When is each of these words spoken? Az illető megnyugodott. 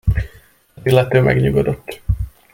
Az 0.73 0.81
illető 0.83 1.21
megnyugodott. 1.21 2.01